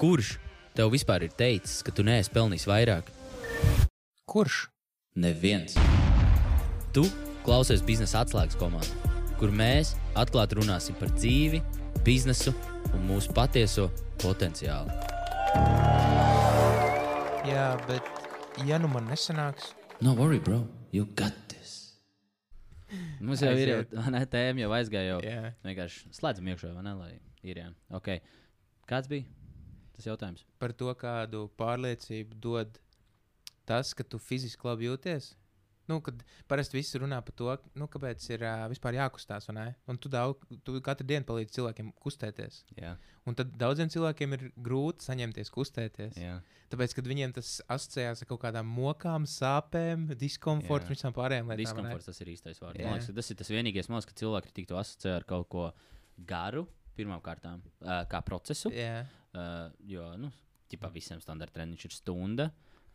[0.00, 0.38] Kurš
[0.72, 3.08] tev vispār ir teicis, ka tu neesi pelnījis vairāk?
[4.24, 4.62] Kurš?
[5.20, 5.74] Neviens.
[6.96, 7.02] Tu
[7.44, 11.60] klausies biznesa atslēgas komandā, kur mēs atklāti runāsim par dzīvi,
[12.06, 12.54] biznesu
[12.94, 13.90] un mūsu patieso
[14.22, 14.94] potenciālu.
[17.50, 21.92] Jā, bet ja nu man nesanāks, No worry, bro, you got this.
[23.20, 25.10] Mums jau ir jau tā tēma, jau aizgāja.
[25.12, 25.18] Jau.
[25.28, 25.50] Jā.
[25.66, 26.94] Vienkārši slēdzam iekšā, vai ne?
[26.96, 27.10] Lai
[27.44, 27.66] ir jā.
[28.00, 28.22] Okay.
[28.88, 29.28] Kāds bija
[30.00, 30.46] tas jautājums?
[30.62, 32.80] par to, kādu pārliecību dod
[33.68, 35.34] tas, ka tu fiziski labi jūties.
[35.90, 39.48] Nu, kad parasti viss runā par to, nu, kāpēc ir uh, vispār jākustās.
[39.50, 39.72] ne?
[39.90, 42.60] Un tu, daudz, tu katru dienu palīdzi cilvēkiem kustēties.
[42.78, 42.92] Jā,
[43.26, 46.14] Un tad daudziem cilvēkiem ir grūti saņemties kustēties.
[46.20, 46.36] jā.
[46.70, 51.64] Tāpēc, kad viņiem tas asociējās ar kaut kādām mokām, sāpēm, diskomfortu un visām pārējām lietām.
[51.64, 52.78] Diskomforts tas ir īstais vārds.
[52.78, 55.64] Man liekas, ka tas ir tas vienīgais mākslinieks, ka cilvēki tiktu asociē ar kaut ko
[56.30, 58.70] garu, pirmām kārtām, uh, kā procesu.
[58.70, 60.32] Jā, Uh, jo, nu,
[60.70, 62.48] ķipā visiem standarta treniņš ir stunda,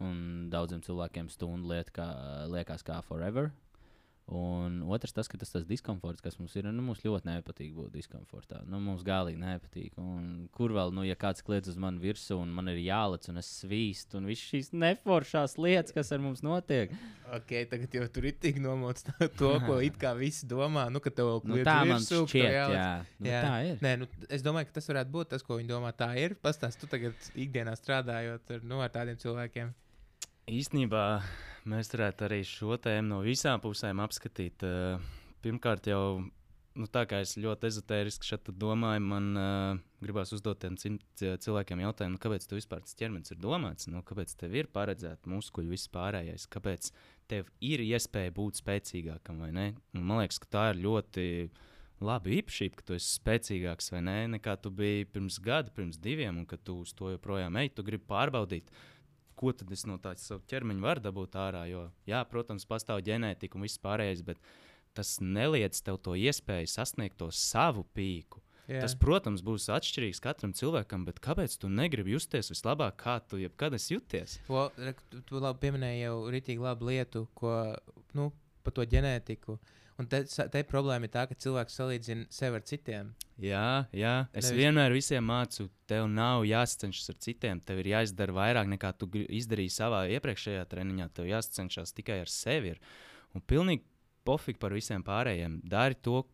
[0.03, 2.08] un daudziem cilvēkiem stunda liet kā,
[2.52, 3.52] liekas kā forever.
[4.26, 7.92] Un otrs, tas, ka tas tas diskomforts, kas mums ir, nu, mums ļoti nepatīk būt
[7.94, 8.64] diskomfortā.
[8.66, 10.00] Nu, mums galīgi nepatīk.
[10.02, 13.38] Un kur vēl, nu, ja kāds kliedz uz mani virsū, un man ir jālec, un
[13.38, 16.90] es svīstu, un viss šīs neforšās lietas, kas ar mums notiek.
[17.38, 19.06] ok, tagad jau tur ir tik nomots
[19.38, 20.88] to, ko it kā visi domā.
[20.89, 22.89] Nu, ka tev Nu, kliedz tā man virsū, ka tev šķiet, jāliec- jā.
[23.20, 23.44] Nu, Jā.
[23.45, 23.78] tā ir.
[23.86, 25.94] Nē, nu, es domāju, ka tas varētu būt tas, ko viņi domā.
[25.94, 26.34] Tā ir.
[26.42, 29.70] Pastāst, tu tagad ikdienā strādājot ar, nu, ar tādiem cilvēkiem.
[30.50, 31.06] Īstenībā
[31.69, 34.66] mēs varētu arī šo tēmu no visām pusēm apskatīt.
[34.66, 35.13] Eh,
[35.45, 36.23] Pirmkārt, jau
[36.75, 42.16] nu, tā kā es ļoti ezotēriski šeit domāju, man uh, gribās uzdot tiem cilvēkiem jautājumu,
[42.16, 45.91] nu, kāpēc tu vispār tas ķermenis ir domāts, nu, kāpēc tev ir paredzēta muskuļu viss
[45.93, 46.89] pārējais, kāpēc
[47.31, 49.67] tev ir iespēja būt spēcīgākam vai ne.
[49.95, 51.27] Un man liekas, ka tā ir ļoti
[52.05, 56.41] laba īpašība, ka tu esi spēcīgāks vai nē, nekā tu biji pirms gada, pirms diviem,
[56.41, 58.73] un ka tu uz to joprojām ej, tu gribi pārbaudīt
[59.38, 61.66] ko tad es no tādas savu ķermeņa varu dabūt ārā.
[61.69, 64.42] Jo, jā, protams, pastāv ģenētika un viss pārējais, bet
[64.95, 68.42] tas neliedz tev to iespēju sasniegt to savu pīku.
[68.65, 68.80] Jā.
[68.82, 73.76] Tas, protams, būs atšķirīgs katram cilvēkam, bet kāpēc tu negribi justies vislabāk, kā tu jebkad
[73.77, 74.39] esi jūties?
[74.49, 74.71] Well,
[75.11, 77.54] tu, tu labi pieminēji jau rītīgi labu lietu, ko,
[78.17, 78.31] nu,
[78.65, 79.60] par to ģenētiku.
[79.95, 83.14] Un te, te problēma ir tā, ka cilvēks salīdzina sevi ar citiem.
[83.39, 84.16] Jā, jā.
[84.36, 87.61] es Nevis- vienmēr visiem mācu, tev nav jāsacenšas ar citiem.
[87.64, 91.08] Tev ir jāizdara vairāk nekā tu izdarīji savā iepriekšējā treniņā.
[91.16, 92.76] Tev jāsacenšas tikai ar sevi.
[92.76, 92.82] Ir.
[93.36, 93.84] Un pilnīgi
[94.28, 95.61] pofīgi par visiem pārējiem.
[95.64, 96.26] Dari to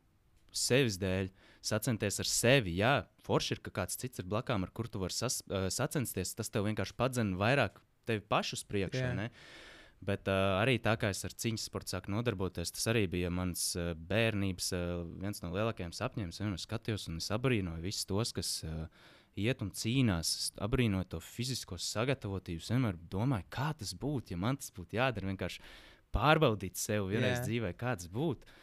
[0.51, 1.29] sevis dēļ,
[1.61, 2.75] sacensties ar sevi.
[2.81, 2.95] Jā,
[3.27, 6.33] forši ir, ka kāds cits ir blakām, ar kur tu vari sas, uh, sacensties.
[6.37, 7.77] Tas tev vienkārši padzina vairāk
[8.09, 9.05] tevi pašu uz priekšu.
[10.01, 13.67] Bet uh, arī tā kā es ar cīņas sportu sāku nodarboties, tas arī bija mans
[13.77, 16.31] uh, bērnības uh, viens no lielākajiem sapņiem.
[16.33, 18.87] Es vienmēr skatījos un es abrīnoju visus tos, kas uh,
[19.37, 20.33] iet un cīnās.
[20.39, 22.63] Es abrīnoju to fizisko sagatavotību.
[22.65, 25.29] Es vienmēr domāju, kā tas būtu, ja man tas būtu jādara.
[25.29, 25.61] Vienkārši
[26.17, 27.45] pārbaudīt sevi vienreiz Jā.
[27.45, 28.57] dzīvē, kā tas būtu.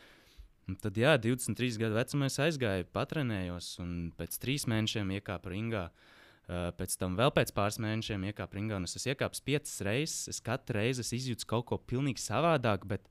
[0.68, 5.86] Un tad, jā, 23 gadu vecumā es aizgāju, patrenējos, un pēc trīs mēnešiem iekāpu ringā.
[5.86, 6.17] Uh,
[6.48, 10.28] pēc tam vēl pēc pāris mēnešiem iekāpu ringā, un es iekāpis piecas reizes.
[10.32, 13.08] Es katru reizi es izjūtu kaut ko pilnīgi savādāk, bet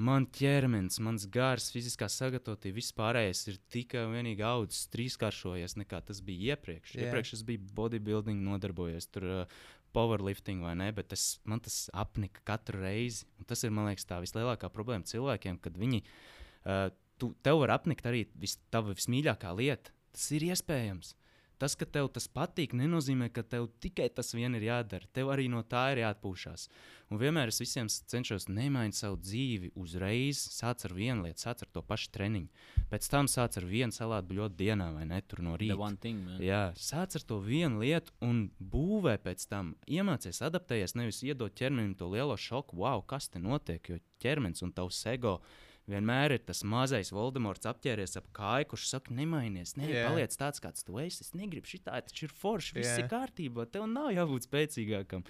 [0.00, 6.00] man ķermenis, mans gars, fiziskā sagatavotība, viss pārējais ir tikai un vienīgi audzis, trīskāršojies nekā
[6.08, 6.96] tas bija iepriekš.
[6.96, 7.10] Yeah.
[7.10, 9.28] Iepriekš es biju bodybuilding, nodarbojies tur.
[9.42, 13.24] Uh, Powerlifting vai ne, bet tas, man tas apnika katru reizi.
[13.40, 17.74] Un tas ir, man liekas, tā vislielākā problēma cilvēkiem, kad viņi uh, tu, tev var
[17.76, 19.90] apnikt arī vis, tava vismīļākā lieta.
[20.14, 21.16] Tas ir iespējams.
[21.60, 25.08] Tas, ka tev tas patīk, nenozīmē, ka tev tikai tas vien ir jādara.
[25.12, 26.70] Tev arī no tā ir jāatpūšas.
[27.12, 30.40] Un vienmēr es visiem cenšos nemainīt savu dzīvi uzreiz.
[30.54, 32.48] Sāc ar vienu lietu, sāc ar to pašu treniņu.
[32.88, 35.76] Pēc tam sāc ar vienu salātu bļotu dienā vai ne tur no rīta.
[36.00, 36.40] thing, man.
[36.40, 39.74] Jā, sāc ar to vienu lietu un būvē pēc tam.
[39.84, 43.84] Iemācies adaptējies, nevis iedot ķermenim to lielo šoku, wow, kas te notiek.
[43.84, 45.42] Jo ķermenis un tavs ego
[45.90, 50.08] vienmēr ir tas mazais Voldemorts apģērbies ap kāju, kurš saka, nemainies, ne, yeah.
[50.10, 51.24] paliec tāds, kāds tu esi.
[51.26, 53.02] Es negribu šitā, taču ir forši, viss yeah.
[53.02, 55.26] ir kārtībā, tev nav jābūt spēcīgākam.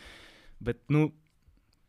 [0.61, 1.09] Bet, nu,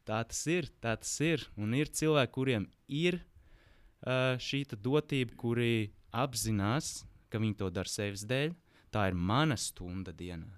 [0.07, 1.43] tā tas ir, tā tas ir.
[1.59, 7.01] Un ir cilvēki, kuriem ir uh, šī dotība, kuri apzinās,
[7.31, 8.55] ka viņi to dara sevis dēļ.
[8.91, 10.49] Tā ir mana stunda dienā.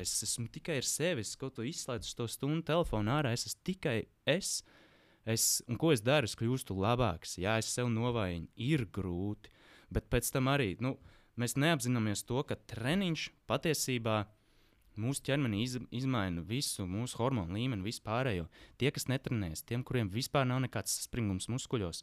[0.00, 3.32] Es esmu tikai ar sevi, es kaut ko izslēdzu to stundu telefonu ārā.
[3.34, 3.96] Es esmu tikai
[4.28, 4.60] es.
[5.32, 5.62] Es.
[5.68, 6.24] Un ko es daru?
[6.28, 7.38] Es kļūstu labāks.
[7.40, 9.50] Jā, es sev novājinu, ir grūti.
[9.90, 10.96] Bet pēc tam arī nu,
[11.40, 14.26] mēs neapzināmies to, ka treniņš patiesībā
[15.00, 18.48] mūsu ķermenī iz, izmaina visu mūsu hormonu līmeni, vispārējo.
[18.76, 22.02] Tie, kas netrenējas, tiem, kuriem vispār nav nekāds springums muskuļos,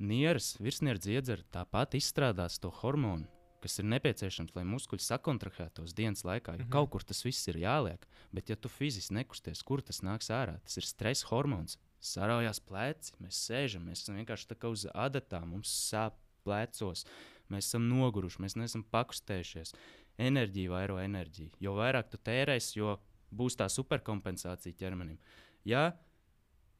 [0.00, 3.26] nieras, virsnieres dziedzera tāpat izstrādās to hormonu.
[3.60, 6.54] kas ir nepieciešams, lai muskuļi sakontraktētos dienas laikā.
[6.56, 6.70] Jo Mhm.
[6.72, 8.00] kaut kur tas viss ir jāliek.
[8.32, 10.58] Bet, ja tu fiziski nekusties, kur tas nāks ārā?
[10.64, 11.76] Tas ir stresa hormons.
[12.00, 16.16] Saraujās pleci, mēs sēžam, mēs esam vienkārši tā kā uz adatām, mums sāp
[16.46, 17.04] plecos,
[17.52, 19.74] mēs esam noguruši, mēs neesam pakustējušies.
[20.20, 21.52] Enerģija vairo enerģiju.
[21.64, 22.96] Jo vairāk tu tērēsi, jo
[23.36, 25.20] būs tā superkompensācija ķermenim.
[25.68, 25.90] Ja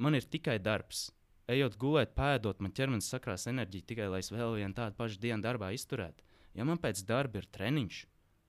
[0.01, 1.11] man ir tikai darbs,
[1.51, 5.43] ejot gulēt, pēdot, man ķermenis sakrās enerģiju tikai lai es vēl vienu tādu pašu dienu
[5.45, 6.25] darbā izturētu.
[6.57, 8.03] Ja man pēc darba ir treniņš,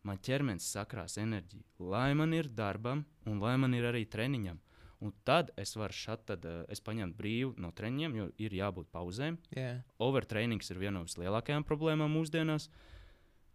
[0.07, 4.59] man ķermenis sakrās enerģiju, lai man ir darbam un lai man ir arī treniņam.
[5.01, 8.91] Un tad es varu šat, tad, uh, es paņemt brīvu no treniņiem, jo ir jābūt
[8.93, 9.39] pauzēm.
[9.57, 9.79] Jā.
[10.01, 12.69] Overtrainings ir viena no vislielākajām problēmām mūsdienās.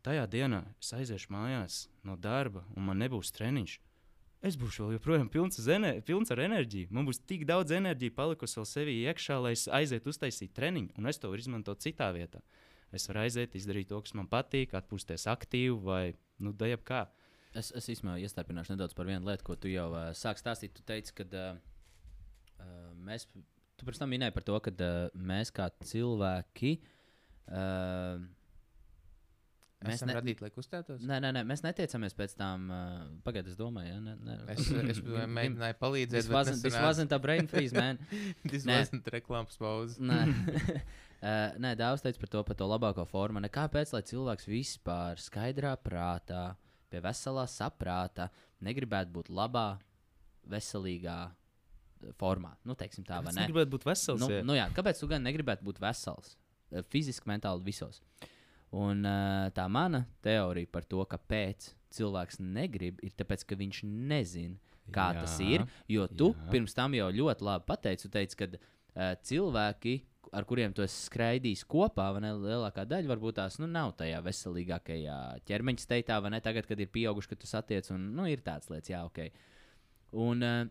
[0.07, 3.79] Tajā dienā es aiziešu mājās no darba, un man nebūs treniņš.
[4.47, 6.91] Es būšu vēl joprojām pilns, ener pilns ar enerģiju.
[6.95, 11.11] Man būs tik daudz enerģijas palikusi vēl sevī iekšā, lai es aizietu uztaisīt treniņu, un
[11.11, 12.43] es to varu izmantot citā vietā.
[12.95, 16.03] Es varu aiziet, izdarīt to, kas man patīk, atpūsties aktīvi vai
[16.39, 17.07] nu, dejab kā.
[17.57, 20.75] Es, es īstenībā iestarpināšu nedaudz par vienu lietu, ko tu jau uh, sāki stāstīt.
[20.77, 21.59] Tu teici, ka uh,
[22.61, 23.29] uh, mēs,
[23.79, 26.77] tu pirms tam minēji par to, ka uh, mēs kā cilvēki.
[27.47, 28.27] Uh,
[29.85, 31.03] Mēs esam ne- radīti, lai kustētos.
[31.07, 32.71] Nē, nē, nē, mēs netiecamies pēc tam.
[32.73, 34.37] Uh, Pagaidiet, es domāju, ja, ne, ne.
[34.55, 35.01] Es, es
[35.39, 36.25] mēģināju palīdzēt.
[36.25, 38.01] Tas wasn't, this wasn't a brain freeze, man.
[38.51, 40.01] Tas wasn't reklāmas pauze.
[40.01, 40.21] Nē,
[41.21, 43.43] uh, nē daudz teica par to, par to labāko formu.
[43.53, 46.47] Kāpēc lai cilvēks vispār skaidrā prātā,
[46.97, 48.31] pie veselā saprāta,
[48.65, 49.77] negribētu būt labā,
[50.49, 52.55] veselīgā eh, formā?
[52.65, 53.47] Nu, teiksim tā, vai ne?
[53.51, 54.23] gribētu būt vesels.
[54.23, 54.43] Nu, jā.
[54.47, 56.37] nu, jā, kāpēc tu gan negribētu būt vesels?
[56.73, 58.01] Eh, Fiziski, mentāli, visos.
[58.77, 64.59] Un uh, tā mana teorija par to, kāpēc cilvēks negrib, ir tāpēc, ka viņš nezina,
[64.93, 65.65] kā jā, tas ir.
[65.91, 66.49] Jo tu jā.
[66.51, 69.95] pirms tam jau ļoti labi pateici, teici, ka uh, cilvēki,
[70.37, 74.19] ar kuriem tu esi skraidījis kopā, vai ne, lielākā daļa varbūt tās nu, nav tajā
[74.27, 75.19] veselīgākajā
[75.49, 78.69] ķermeņa steitā, vai ne, tagad, kad ir pieauguši, ka tu satiec, un nu, ir tāds
[78.73, 79.23] lietas, jā, ok.
[80.27, 80.67] Un, uh,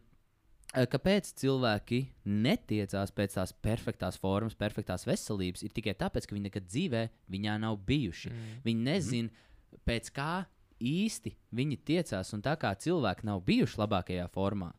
[0.75, 6.65] Kāpēc cilvēki netiecās pēc tās perfektās formas, perfektās veselības, ir tikai tāpēc, ka viņi nekad
[6.67, 8.31] dzīvē viņā nav bijuši.
[8.33, 8.57] Mm.
[8.65, 9.45] Viņi nezina,
[9.87, 10.33] pēc kā
[10.83, 14.73] īsti viņi tiecās, un tā kā cilvēki nav bijuši labākajā formā,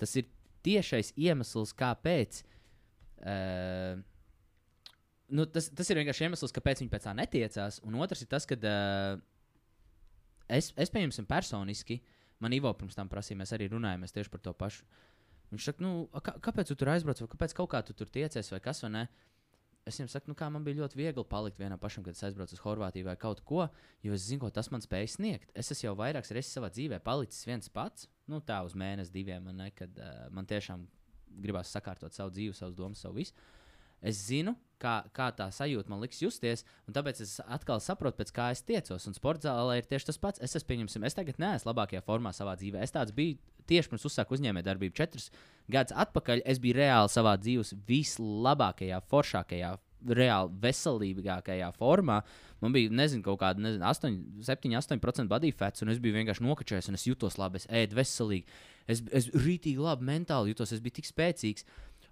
[0.00, 0.30] tas ir
[0.64, 2.40] tiešais iemesls, kāpēc.
[3.22, 4.00] Uh,
[5.32, 7.80] nu, tas, tas ir vienkārši iemesls, kāpēc viņi pēc tā netiecās.
[7.88, 9.22] Un otrs ir tas, ka uh,
[10.52, 12.00] es, es pieņemsim personiski,
[12.42, 14.86] man Ivo pirms tam prasīja, mēs arī runājām tieši par to pašu.
[15.52, 18.48] Viņš saka, nu, kā, kāpēc tu tur aizbrauc, vai kāpēc kaut kā tu tur tiecies,
[18.54, 19.02] vai kas, vai ne?
[19.84, 22.54] Es viņam saku, nu, kā man bija ļoti viegli palikt vienam pašam, kad es aizbraucu
[22.54, 23.66] uz Horvātiju vai kaut ko,
[24.06, 25.50] jo es zinu, ko tas man spēj sniegt.
[25.58, 29.50] Es esmu jau vairākas reizes savā dzīvē palicis viens pats, nu, tā uz mēnesi, diviem,
[29.58, 30.86] ne, kad uh, man tiešām
[31.42, 33.34] gribās sakārtot savu dzīvi, savus domas, savu visu.
[34.02, 38.48] Es zinu, kā, kā tā sajūta man liks justies, tāpēc es atkal saprotu, pēc kā
[38.54, 39.06] es tiecos.
[39.08, 40.42] Un sporta zālē ir tieši tas pats.
[40.42, 42.82] Es, es, pieņemsim, es tagad neesmu labākajā formā savā dzīvē.
[42.82, 43.38] Es tāds biju
[43.70, 45.30] tieši pirms uzsāku uzņēmējdarbību četrus
[45.70, 46.44] gadus atpakaļ.
[46.48, 52.20] Es biju reāli savā dzīves vislabākajā, foršākajā, reāli veselīgākajā formā.
[52.62, 56.44] Man bija, nezinu, kaut kāda nezinu, 8, 7, 8% body fats, un es biju vienkārši
[56.46, 58.60] nokačējis, un es jutos labi, es ēdu veselīgi.
[58.90, 61.66] Es, es rītīgi labi mentāli jutos, es biju tik spēcīgs.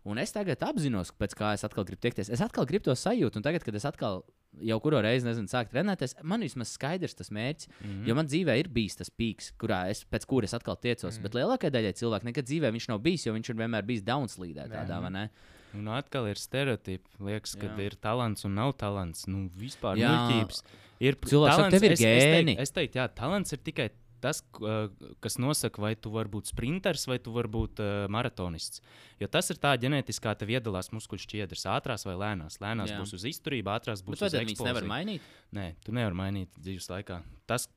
[0.09, 2.31] Un es tagad apzinos, pēc kā es atkal gribu tiekties.
[2.33, 4.23] Es atkal gribu to sajūtu, un tagad, kad es atkal
[4.65, 7.69] jau kuru reizi nezinu, sāku trenēties, man vismaz skaidrs tas mērķis.
[7.69, 7.91] Mm.
[7.91, 8.09] -hmm.
[8.09, 11.05] Jo man dzīvē ir bijis tas pīks, kurā es pēc kuras atkal tiecos.
[11.05, 11.23] Mm -hmm.
[11.23, 14.69] Bet lielākajai daļai cilvēku nekad dzīvē viņš nav bijis, jo viņš ir vienmēr bijis downslīdē.
[14.69, 15.31] Tādā, vai ne?
[15.75, 17.09] Un atkal ir stereotipi.
[17.21, 19.27] Liekas, ka ir talants un nav talants.
[19.27, 20.63] Nu, vispār muļķības.
[21.01, 22.45] Ir Cilvēks tev ir es, gēni.
[22.45, 23.91] teiktu, es teiktu, jā, talants ir tikai
[24.23, 24.91] tas, uh,
[25.25, 28.83] kas nosaka, vai tu vari būt sprinters vai tu vari būt uh, maratonists.
[29.21, 32.61] Jo tas ir tā ģenētiskā tev iedalās muskuļu šķiedras, ātrās vai lēnās.
[32.63, 33.01] Lēnās Jā.
[33.01, 34.93] būs uz izturību, ātrās būs Bet uz tad viņas nevar eksploziju.
[34.95, 35.31] mainīt?
[35.57, 37.21] Nē, tu nevari mainīt dzīves laikā.
[37.51, 37.69] Tas,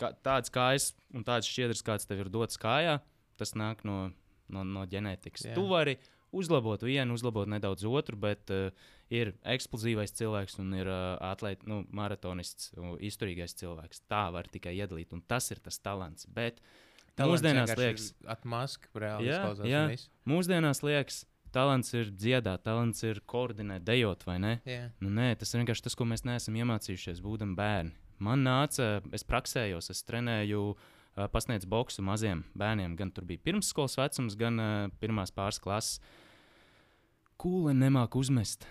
[0.00, 2.98] kā, tāds kājas un tāds šķiedrs, kāds tev ir dots kājā,
[3.40, 4.10] tas nāk no,
[4.52, 5.48] no, no ģenētikas.
[5.50, 5.56] Jā.
[5.56, 5.98] Tu vari
[6.34, 8.70] uzlabot vienu, uzlabot nedaudz otru, bet uh,
[9.12, 14.04] ir eksplozīvais cilvēks un ir uh, atlēt, nu, maratonists, uh, izturīgais cilvēks.
[14.10, 16.28] Tā var tikai iedalīt, un tas ir tas talants.
[16.30, 16.60] Bet
[17.20, 19.84] mūsdienās liekas, Atmaska, reāli Jā, jā.
[20.28, 21.22] mūsdienās liekas,
[21.54, 24.56] talants ir dziedāt, talants ir koordinēt, dejot vai ne.
[24.68, 24.88] Jā.
[25.02, 27.94] Nu, nē, tas ir vienkārši tas, ko mēs neesam iemācījušies, būdami bērni.
[28.24, 32.96] Man nāca, es praksējos, es trenēju, uh, pasniedzu boxu maziem bērniem.
[32.98, 36.00] Gan tur bija pirmsskolas vecums, gan uh, pirmās pāris klases.
[37.40, 38.66] Kūle nemāk uzmest.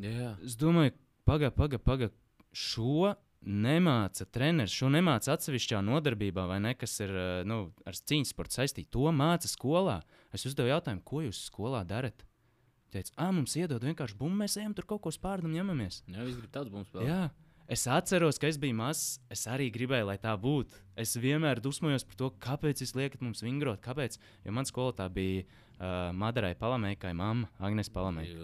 [0.00, 0.34] Jā.
[0.44, 0.94] Es domāju,
[1.28, 2.16] pagaidi, pagaidi, pagaidi.
[2.54, 8.32] Šo nemāca treneris, šo nemāca atsevišķā nodarbībā, vai ne, kas ir uh, nu, ar cīņas
[8.32, 8.92] sporta saistīta.
[8.96, 9.98] To māca skolā.
[10.34, 12.24] Es uzdevu jautājumu, ko jūs skolā darat?
[12.94, 16.04] Teica, ah, mums iedod vienkārši bumbu, mēs ejam tur kaut ko spārdam, ņemamies.
[16.06, 17.08] Jā, viņš grib tāds bums vēl.
[17.64, 19.18] Es atceros, ka es biju mazs.
[19.32, 20.82] Es arī gribēju, lai tā būtu.
[21.00, 23.80] Es vienmēr dusmojos par to, kāpēc jūs liekat mums vingrot.
[23.84, 24.18] Kāpēc?
[24.44, 28.36] Jo mans skolotāja bija uh, Madarai Palamēkai, mamma Agnēs Palamēkai.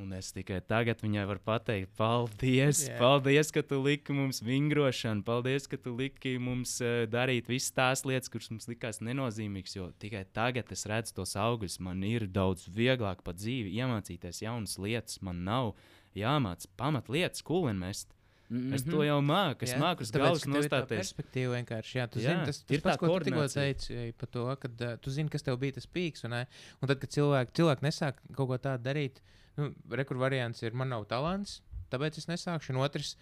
[0.00, 2.96] Un es tikai tagad viņai varu pateikt, paldies, yeah.
[3.02, 8.04] paldies, ka tu liki mums vingrošanu, paldies, ka tu liki mums uh, darīt visas tās
[8.08, 9.76] lietas, kuras mums likās nenozīmīgas.
[9.76, 11.78] Jo tikai tagad es redzu tos augļus.
[11.84, 15.20] Man ir daudz vieglāk pa dzīvi iemācīties jaunas lietas.
[15.26, 15.74] Man nav
[16.18, 18.14] jāmācās pamatlietas, kulinmest.
[18.50, 18.74] Mm -hmm.
[18.74, 20.98] Es to jau māku, es Jā, māku uz galvas nostāties.
[20.98, 21.98] Perspektīva vienkārši.
[21.98, 24.68] Jā, tu Jā, zini, tas, tas ir pats, ko tu tikko teici par to, ka
[24.68, 26.24] uh, tu zini, kas tev bija tas pīks.
[26.24, 26.46] Un, ne?
[26.82, 29.22] un tad, kad cilvēki, cilvēki nesāk kaut ko tādu darīt,
[29.56, 32.74] nu, rekur variants ir, man nav talants, tāpēc es nesākšu.
[32.74, 33.16] Un otrs,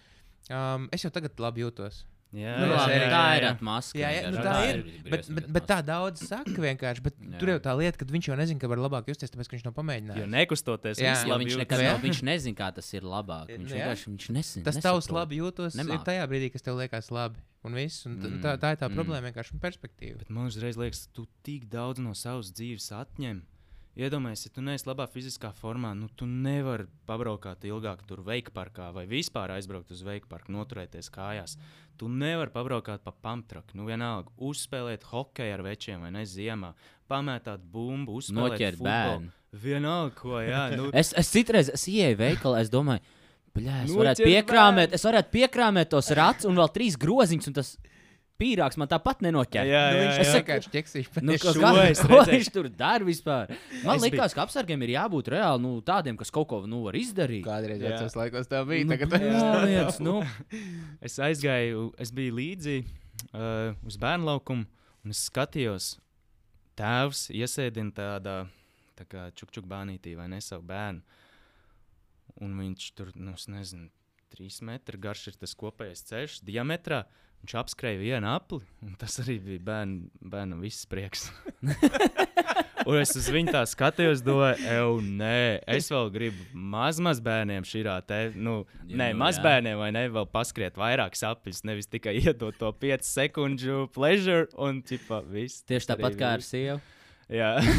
[0.49, 2.05] um, es jau tagad labi jūtos.
[2.29, 3.51] Jā, Nu, Nu, jā, labi, jā, tā jā, ir jā.
[3.55, 3.97] atmaska.
[3.97, 4.81] Jā, jā, nu, tā ir.
[5.09, 7.01] Bet, bet, bet tā daudz saka vienkārši.
[7.01, 7.39] Bet Jā.
[7.41, 9.65] tur jau tā lieta, ka viņš jau nezina, ka var labāk justies, tāpēc ka viņš
[9.65, 10.29] nav Jo pamēģinājis.
[10.35, 11.15] nekustoties, Jā.
[11.25, 11.87] Jo labi viņš nekad Jā.
[11.95, 13.47] nav, viņš nezina, kā tas ir labāk.
[13.49, 13.81] Viņš Nu, jā.
[13.81, 15.93] vienkārši viņš nesin, Tas tavs labi jūtos Nemāk.
[15.97, 17.41] ir tajā brīdī, kas tev liekas labi.
[17.65, 18.05] Un viss.
[18.05, 18.95] Un t- tā, tā ir tā Mm.
[18.95, 20.19] problēma vienkārši perspektīva.
[20.19, 23.41] Bet man uzreiz liekas, tu tik daudz no savas dzīves atņem.
[23.97, 28.91] Iedomājieties, ja tu neesi labā fiziskā formā, nu tu nevari pabraukāt ilgāk tur veika parkā
[28.95, 31.57] vai vispār aizbraukt uz veika parku, noturēties kājās.
[31.99, 36.71] Tu nevari pabraukāt pa pamtraku, nu vienalga, uzspēlēt hokeju ar večiem vai ne ziemā,
[37.11, 39.33] pamētāt bumbu, uzspēlēt Noķert bērnu.
[39.65, 40.63] Vienalga, ko, jā.
[40.77, 43.01] Nu, Es, es citreiz es ieeju veikalā, es domāju,
[43.57, 47.73] bļā, es varētu piekrāmēt, es varētu piekrāmēt tos rats un vēl trīs groziņus, un tas
[48.39, 49.67] pīrāgs man tāpat nenoķer.
[49.67, 50.23] jā, Nu, jā, viņš jā.
[50.23, 51.19] ir vienkārši ķeksīšs.
[51.27, 53.51] Nu, šo kā, es ko viņš tur dara vispār?
[53.83, 56.95] Man Es liekas, ka apsargiem ir jābūt reāli nu, tādiem, kas kaut ko nu, var
[56.99, 57.43] izdarīt.
[57.47, 57.93] Kādreiz Jā.
[57.97, 58.87] vecos laikos tā bija.
[58.87, 60.17] Nu, Tagad bļāviens, nu.
[61.05, 64.65] Es aizgāju, es biju līdzi uh, uz bērnu laukumu,
[65.03, 65.93] un es skatījos,
[66.79, 68.37] tēvs iesēdina tādā
[68.99, 71.03] tā kā čukčuk bānītī vai ne savu bērnu.
[72.43, 73.89] Un viņš tur, nu, es nezinu,
[74.31, 77.03] trīs metri garš ir tas kopējais ceļš, diametrā.
[77.39, 81.29] Viņš apskrēja vienu apli, un tas arī bija bērnu, bērnu viss prieks.
[82.89, 85.37] un es uz viņu tā skatījos, domāju, ej, nē,
[85.77, 89.45] es vēl gribu maz, maz bērniem šī te, nu, Jā, nē, nu, maz jā.
[89.47, 94.83] bērniem, vai ne, vēl paskriet vairāk sapņus, nevis tikai iedot to 5 sekundžu pleasure un
[94.83, 95.63] tipā viss.
[95.63, 96.81] Tieši tāpat kā ar sievu.
[97.29, 97.61] Jā,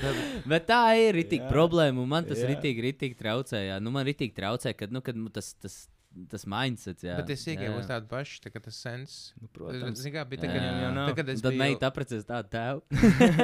[0.52, 1.52] Bet tā ir rītīga Jā.
[1.52, 2.50] problēma, un man tas Jā.
[2.52, 3.62] rītīgi, rītīgi traucē.
[3.68, 3.78] Jā.
[3.82, 5.82] Nu, man rītīgi traucē, kad, nu, kad nu, tas, tas,
[6.30, 7.04] tas mindsets.
[7.06, 7.16] Jā.
[7.20, 7.94] Bet es iegāju uz Jā.
[7.94, 9.16] tādu pašu, tā tas sens.
[9.40, 10.00] nu, protams.
[10.02, 10.46] Zini, kā bija Jā.
[10.46, 11.10] tā, kad, Viņam jau nav.
[11.10, 12.84] tā, kad es Tad biju, meita apprecēs tādu tēvu.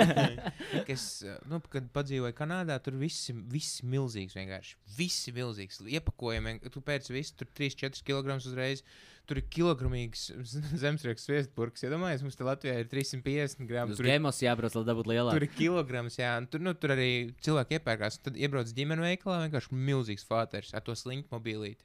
[0.87, 1.07] ka es,
[1.51, 4.79] nu, kad padzīvoju Kanādā, tur viss viss milzīgs vienkārši.
[4.99, 5.83] Viss milzīgs.
[5.99, 8.83] Iepakojumi, tu pēc visu, tur 3-4 kg uzreiz.
[9.27, 10.29] Tur ir kilogramīgs
[10.83, 11.83] zemesrieks sviestburks.
[11.87, 13.97] Iedomājieties, mums te Latvijā ir 350 gramu.
[13.99, 15.35] Tur gēmos jābrauc, lai dabūtu lielāku.
[15.35, 16.37] tur ir kilograms, jā.
[16.39, 17.11] un Tur, nu, tur arī
[17.43, 18.21] cilvēki iepērkās.
[18.23, 21.83] Tad iebrauc ģimenes veikalā, vienkārši milzīgs fāters ar to sliņķu mobīlīti.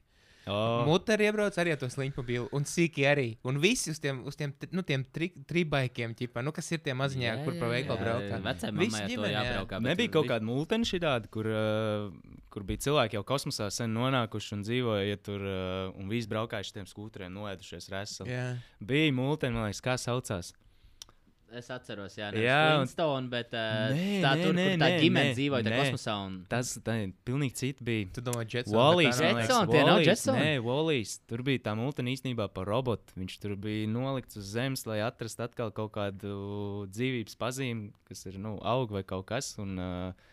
[0.49, 3.27] Oh, Muteri iebrauc arī ar to sliņķu mobīlu, un sīki arī.
[3.45, 6.81] Un visi uz tiem, uz tiem, tri- nu, tiem tri, tribaikiem, ķipa, nu, kas ir
[6.81, 8.39] tie maziņā, kur pa veikalu braukā.
[8.47, 9.43] Vecajai Visi mammai ar to ģimene, jā.
[9.45, 9.77] jābraukā.
[9.81, 14.55] bet Nebija kaut kāda mūteņa šāda, kur, uh, kur bija cilvēki jau kosmosā sen nonākuši
[14.57, 18.33] un dzīvoja ja tur, uh, un visi braukājuši tiem skūtriem, noēdušies reseli.
[18.33, 18.47] Jā.
[18.81, 20.55] Bija mūteņa, man liekas, kā saucās.
[21.51, 25.33] Es atceros, jā, Jā, Flintstone, bet uh, Nē, tā nē, tur, nē, kur tā ģimene
[25.35, 26.13] dzīvoja tajā kosmosā.
[26.23, 26.37] Un...
[26.51, 26.95] Tas tā,
[27.27, 28.05] pilnīgi citi bija.
[28.15, 28.77] Tu domā, Jetsons?
[29.01, 30.07] Liekas, Jetson, tie nav Wall-E's.
[30.07, 30.39] Jetson?
[30.39, 31.15] Nē, Wallīs.
[31.27, 33.17] Tur bija tā mūtene īstenībā par robotu.
[33.19, 36.37] Viņš tur bija nolikts uz zemes, lai atrastu atkal kaut kādu
[36.93, 39.51] dzīvības pazīmi, kas ir nu, aug vai kaut kas.
[39.59, 40.31] Un, uh,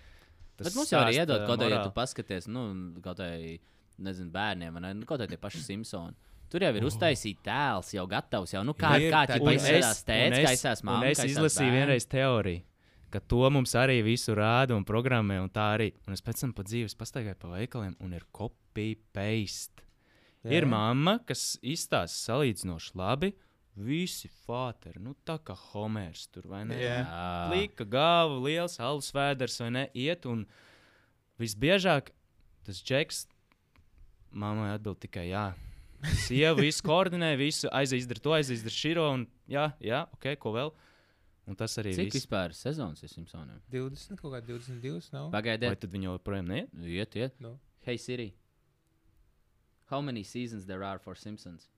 [0.54, 2.68] tas Bet mums jau arī stāsta iedod kaut ko, ja tu paskaties, nu,
[3.02, 3.58] kaut kādai,
[3.98, 4.94] nezinu, bērniem, vai ne?
[5.00, 6.14] Nu, kaut kā tie paši Simpsoni.
[6.48, 8.54] Tur jau ir uztaisīts tēls, jau gatavs.
[8.54, 11.10] Jau, nu, kā Ir kā tā- izskatās tēvs, kā es- izskatās un māma.
[11.10, 12.62] Es izlasīju vienreiz teoriju,
[13.10, 15.92] ka to mums arī visu rāda un programmē, un tā arī.
[16.06, 19.82] Un es pēc tam pa dzīves pastaigāju pa veikaliem, un ir copy-paste.
[20.44, 20.52] Jā.
[20.52, 23.32] Ir mamma, kas izstāsta salīdzinoši labi.
[23.78, 26.74] Visi fāteri, nu tā kā Homērs tur vai ne?
[26.74, 27.04] Jā.
[27.52, 29.88] Plika galva, liels alus vēders vai ne?
[29.94, 30.46] Iet un
[31.38, 32.08] visbiežāk
[32.66, 33.26] tas džeks
[34.32, 35.54] mammai atbild tikai jā.
[36.24, 40.70] Sieva visu koordinē, visu aizizdara to, aizizdara širo un jā, jā, ok, ko vēl.
[41.48, 42.20] Un tas arī Cik viss.
[42.20, 43.58] vispār sezonas ir Simpsoniem?
[43.72, 45.30] 20, kaut kā 22 nav.
[45.32, 46.68] Vai Pagaidiet, tad viņi joprojām neiet?
[46.84, 47.38] iet, iet.
[47.40, 47.54] Nu.
[47.86, 48.34] Hey Siri,
[49.88, 51.70] how many seasons there are for Simpsons?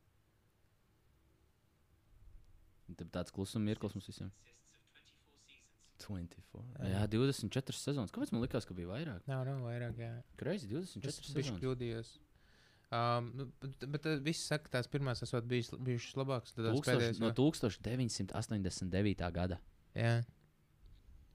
[2.91, 4.33] Un Tad tāds klusuma mirklis mums visiem.
[6.01, 6.89] 24.
[6.91, 8.11] Jā, 24 sezonas.
[8.11, 9.21] Kāpēc man likās, ka bija vairāk?
[9.29, 10.13] Nav, nav vairāk, jā.
[10.41, 11.61] Greizi, 24 Es biju sezonas.
[11.63, 12.13] kļūdījos.
[12.91, 16.57] Um, nu, bet, bet uh, viss saka, tās pirmās bijis, bijušas labākas.
[17.23, 19.31] No jau- 1989.
[19.37, 19.61] gada.
[19.95, 20.17] Jā.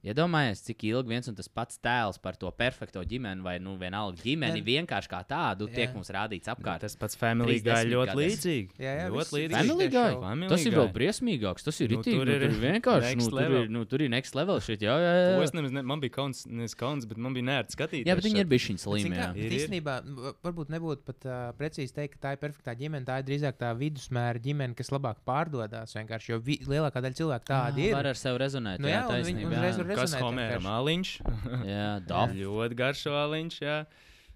[0.05, 4.21] Iedomājieties, cik ilgi viens un tas pats tēls par to perfekto ģimeni, vai nu vienalga
[4.21, 4.65] ģimeni, Jā.
[4.67, 5.93] vienkārši kā tādu, tiek Jā.
[5.95, 6.83] mums rādīts apkārt.
[6.85, 8.21] Tas pats Family 30 Guy ļoti gados.
[8.21, 8.69] līdzīgi.
[8.77, 9.55] Jā, jā, ļoti līdzīgi.
[9.55, 10.13] Family Guy?
[10.21, 10.77] Family Tas ir Guy.
[10.79, 11.63] vēl briesmīgāks.
[11.65, 12.19] Tas ir Nu, rītīgi.
[12.19, 13.09] tur Nu, ir tur ir vienkārši.
[13.15, 13.63] next Nu, tur, level.
[13.63, 14.59] ir, nu, tur ir next level.
[14.61, 15.35] Shit, jā, jā, jā.
[15.37, 18.05] To es nemaz ne, man bija kauns, nevis kauns, bet man bija nērts skatīties.
[18.05, 19.15] Jā, bet viņi ir bijuši slimi.
[19.15, 19.51] Ir, ir.
[19.57, 23.05] Īstenībā, nu, va- varbūt nebūtu pat uh, precīzi teikt, ka tā ir perfektā ģimene.
[23.05, 25.93] Tā ir drīzāk tā vidusmēra ģimene, kas labāk pārdodas.
[25.97, 27.93] Vienkārši, jo vi, lielākā daļa cilvēku tāda ir.
[27.93, 28.79] Ah, Var ar sevi rezonēt.
[28.79, 29.61] Nu jā, jā, taisnība, jā.
[29.99, 30.71] Kas vienkārši.
[30.77, 31.13] aliņš?
[31.73, 32.35] Jā, daf.
[32.35, 33.77] ļoti garš aliņš, jā.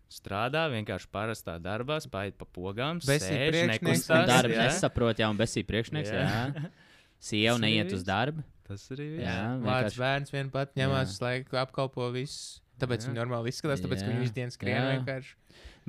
[0.10, 2.98] Strādā vienkārši parastā darbā, spēj pa pogām.
[3.06, 4.48] Sēž, priekšnieks, jā.
[4.58, 6.10] nesaprot, jā, un besī priekšnieks.
[6.10, 6.24] Jā.
[6.26, 6.72] Jā.
[7.20, 8.46] Sieva Tas arī neiet uz darbu.
[8.66, 9.28] Tas arī viss.
[9.28, 10.02] Jā, vienkārši.
[10.02, 12.62] bērns vien pat ņemās, laiku apkalpo visu.
[12.80, 13.10] Tāpēc Jā.
[13.10, 14.92] viņi normāli izskatās, tāpēc, viņi visu dienu skrien Jā.
[14.96, 15.34] vienkārši.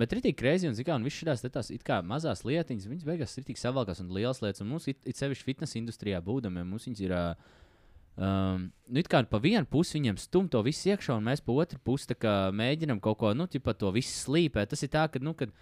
[0.01, 3.07] Bet ir tik greizi, un zikā, un viss šīs tās it kā mazās lietiņas, viņas
[3.07, 4.65] beigās ir tik savalkās un lielas lietas.
[4.65, 7.15] Un mums, it, it sevišķi fitnesa industrijā būdami, mums viņas ir.
[7.15, 7.25] ā,
[8.21, 11.79] Um, nu, kā pa vienu pusi viņam stum to visu iekšā, un mēs pa otru
[11.81, 14.75] pusi tā mēģinām kaut ko, nu, tipa to visu slīpēt.
[14.75, 15.55] Tas ir tā, ka, nu, kad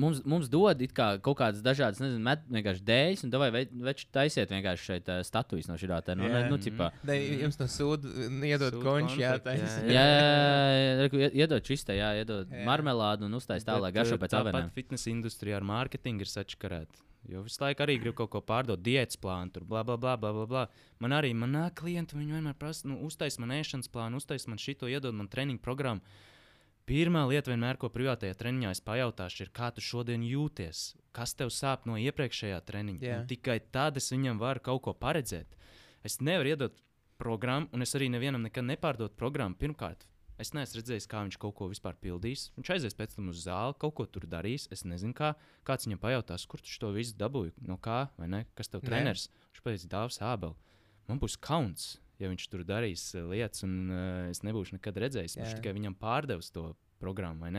[0.00, 4.08] mums, mums dod it kā kaut kādas dažādas, nezinu, met, vienkārši dēļas, un vai veči
[4.14, 6.34] taisiet vienkārši šeit uh, statujas no šī tā, nu, Jā.
[6.34, 6.90] ne, nu, tipa.
[7.06, 9.70] Da, jums no sūda iedod konču, jā, tā jā.
[9.94, 10.04] Jā,
[11.08, 12.66] jā, iedod čistē, jā, iedod Jā.
[12.68, 14.74] marmelādu un uztais tā, lai garšo eh, pēc tāpat avenēm.
[14.76, 17.04] fitnesa industrijā ar mārketingu ir sačakarēta.
[17.28, 20.32] Jo visu laiku arī grib kaut ko pārdot, diētas plānu, tur bla, bla, bla, bla,
[20.36, 20.64] bla, bla.
[21.00, 24.60] Man arī man nāk klienti, viņi vienmēr prasa, nu, uztais man ēšanas plānu, uztais man
[24.60, 26.04] šito, iedod man treniņu programmu.
[26.84, 31.48] Pirmā lieta, vienmēr, ko privātajā treniņā es pajautāšu, ir, kā tu šodien jūties, kas tev
[31.48, 33.00] sāp no iepriekšējā treniņa.
[33.00, 33.20] Jā.
[33.22, 35.56] Un Tikai tad es viņam varu kaut ko paredzēt.
[36.04, 36.76] Es nevaru iedot
[37.16, 39.56] programmu, un es arī nevienam nekad nepārdodu programmu.
[39.56, 40.04] Pirmkārt,
[40.36, 42.50] es neesmu redzējis, kā viņš kaut ko vispār pildīs.
[42.58, 44.68] Viņš aizies pēc tam uz zāli, kaut ko tur darīs.
[44.74, 45.32] Es nezinu, kā.
[45.64, 48.44] Kāds viņam pajautās, kur tu to visu dabūji, no kā, vai ne?
[48.58, 49.30] Kas tev treneris?
[49.54, 50.60] Viņš pateica, Dāvs Ābels.
[51.08, 55.38] Man būs kauns, ja viņš tur darīs eh, lietas, un uh, es nebūšu nekad redzējis.
[55.40, 56.70] Viņš tikai viņam pārdevis to
[57.02, 57.50] programmu?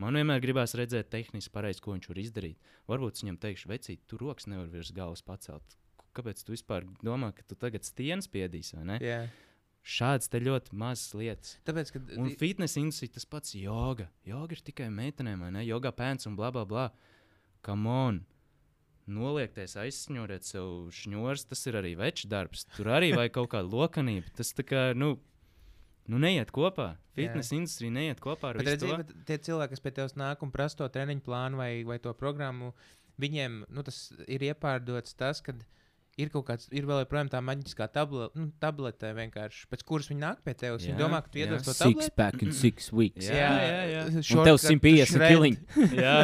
[0.00, 2.72] Man vienmēr gribās redzēt, tehniski pareizi, ko viņš var izdarīt.
[2.88, 5.76] Varbūt viņam teikšu, vecīt, tu rokas nevar virs galvas pacelt.
[6.16, 8.30] Kāpēc tu vispār domā, ka tu tagad stieņas?
[9.04, 9.20] Jā.
[9.80, 11.54] Šādas te ļoti mazas lietas.
[11.68, 14.10] Tāpēc, ka Un fitnes industrija tas pats joga.
[14.28, 15.62] Joga ir tikai meitenēm, vai ne?
[15.68, 16.90] Joga pēns un bla bla bla.
[17.64, 18.20] Come on!
[19.10, 22.66] Noliekties, aizsņuriet sev šņūrs, tas ir arī večs darbs.
[22.76, 24.30] Tur arī vajag kaut kāda lokanība.
[24.38, 25.16] Tas tā kā, nu,
[26.10, 26.92] nu neiet kopā.
[27.18, 29.24] Fitnes industrija neiet kopā ar Bet, visu redzi, to.
[29.28, 32.72] tie cilvēki, kas pie tevis nāk un prasa to treniņu plānu vai, vai to programmu,
[33.20, 33.98] viņiem nu, tas
[34.30, 35.56] ir iepārdots tas, ka
[36.20, 40.20] ir kaut kāds, ir vēl joprojām tā maģiskā tabla, nu, tablete, vienkārši, pēc kuras viņi
[40.22, 40.84] nāk pie tevis.
[40.86, 41.46] Viņi domā, ka tu jā.
[41.48, 42.14] iedod to Six tableti.
[42.20, 43.28] pack in six weeks.
[43.30, 44.02] Jā, jā, jā.
[44.10, 45.34] Un tev shortcut 150 shred.
[45.34, 45.58] killing.
[45.96, 46.16] Jā,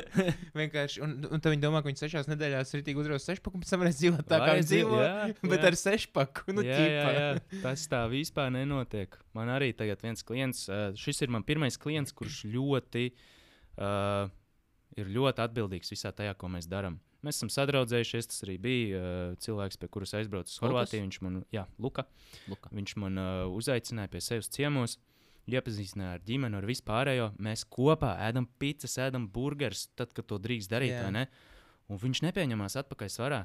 [0.60, 3.64] Vienkārši, un, un tad viņi domā, ka viņi sešās nedēļās ir tik uzraugs sešpaku, un
[3.64, 5.00] pēc tam varēs dzīvot tā, kā viņi dzīvo.
[5.02, 5.14] jā,
[5.46, 5.70] Bet jā.
[5.70, 7.60] ar sešpaku, nu, jā, jā, jā.
[7.64, 9.16] Tas tā vispār nenotiek.
[9.36, 10.66] Man arī tagad viens klients,
[11.00, 13.08] šis ir mans pirmais klients, kurš ļoti,
[13.78, 14.30] uh,
[14.96, 16.98] ir ļoti atbildīgs visā tajā, ko mēs darām.
[17.26, 18.28] Mēs esam sadraudzējušies.
[18.30, 20.60] Tas arī bija uh, cilvēks, pie kuras aizbraucu uz?
[20.62, 21.02] Horvātiju.
[21.08, 22.06] Viņš man, jā, Luka,
[22.50, 22.70] Luka.
[22.74, 24.96] viņš man uh, uzaicināja pie sevis ciemos.
[25.46, 27.28] Iepazīstināja ar ģimeni, ar vispārējo.
[27.42, 30.96] Mēs kopā ēdam pizzas, ēdam burgerus, tad, kad to drīkst darīt.
[30.98, 31.26] Vai ne?
[31.86, 33.44] Un viņš nepieņemās atpakaļ svarā.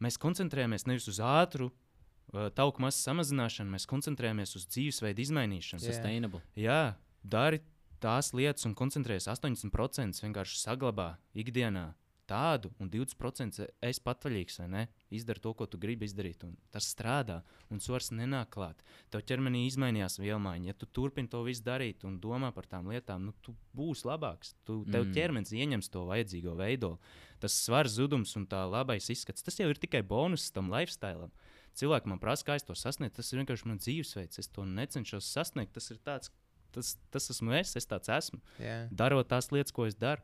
[0.00, 5.82] Mēs koncentrējamies nevis uz ātru uh, tauku masas samazināšanu, mēs koncentrējamies uz dzīvesveidu izmainīšanu.
[5.82, 5.96] Jā.
[5.96, 6.42] Sustainable.
[6.58, 6.80] Jā,
[7.26, 7.60] dari
[8.00, 11.90] tās lietas un koncentrējies 80% vienkārši saglabā ikdienā.
[12.30, 14.82] Tādu, un 20% es patvaļīgs, vai ne?
[15.18, 17.40] Izdari to, ko tu gribi izdarīt, un tas strādā,
[17.74, 18.84] un svars nenāk klāt.
[19.10, 20.70] Tev ķermenī izmainījās vielmaiņa.
[20.70, 24.54] Ja tu turpini to visu darīt un domā par tām lietām, nu, tu būsi labāks.
[24.64, 25.14] Tu, tev Mm.
[25.16, 27.00] ķermenis ieņems to vajadzīgo veidolu.
[27.42, 31.32] Tas svars zudums un tā labais izskats, tas jau ir tikai bonus tam lifestyle.
[31.74, 33.16] Cilvēki man prasa, kā es to sasniegtu.
[33.16, 34.38] Tas ir vienkārši mans dzīvesveids.
[34.38, 35.72] Es to necenšos sasniegt.
[35.72, 36.30] Tas ir tāds,
[36.70, 38.40] tas, tas esmu es, es tāds esmu.
[38.58, 38.88] Jā.
[38.90, 40.22] Darot tās lietas, ko es daru.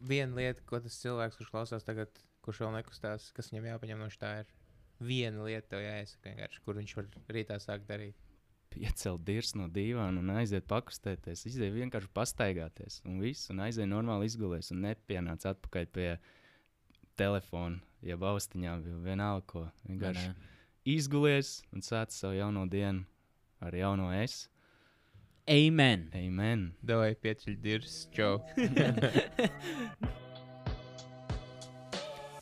[0.00, 4.08] Viena lieta, ko tas cilvēks, kurš klausās tagad, kurš vēl nekustās, kas viņam jāpaņem no
[4.12, 4.52] šī, ir
[5.00, 8.16] viena lieta, tev jāiesaka kur viņš var rītā sākt darīt.
[8.70, 11.42] Piecelt dirs no dīvāna un aiziet pakustēties.
[11.50, 16.10] Iziet vienkārši pastaigāties un viss, un aiziet normāli izgulēs un nepienāc atpakaļ pie
[17.18, 19.64] telefona, jeb austiņām, vai vienalga ko.
[19.88, 20.50] Vienkārši ne?
[20.88, 23.04] izgulies un sāc savu jauno dienu
[23.60, 24.46] ar jauno es.
[25.48, 26.10] Amen.
[26.14, 26.70] Amen!
[26.84, 28.38] Davai pieceļ dirs, čau.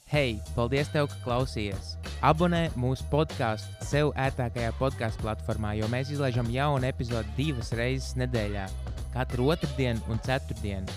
[0.09, 1.97] Hei, paldies tev, ka klausījies!
[2.25, 8.65] Abonē mūsu podkāstu sev ērtākajā podkāstu platformā, jo mēs izlaižam jaunu epizodi divas reizes nedēļā,
[9.15, 10.97] katru otrdienu un ceturtdienu.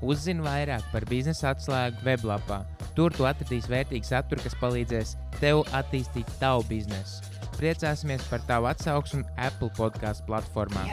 [0.00, 2.62] Uzzini vairāk par biznesa atslēgu weblapā.
[2.94, 7.37] Tur tu atradīsi vērtīgu saturu, kas palīdzēs tev attīstīt tavu biznesu.
[7.58, 10.86] Priecāsimies par tavu atsauksmi Apple podkāstu platformā.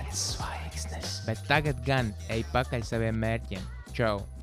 [1.26, 3.68] Bet tagad gan ej pakaļ saviem mērķiem.
[3.96, 4.35] Čau!